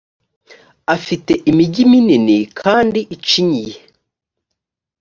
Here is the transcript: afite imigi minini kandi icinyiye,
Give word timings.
afite 0.95 1.31
imigi 1.49 1.83
minini 1.91 2.37
kandi 2.61 2.99
icinyiye, 3.15 3.75